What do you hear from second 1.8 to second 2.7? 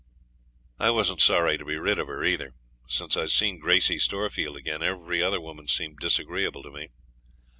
of her either.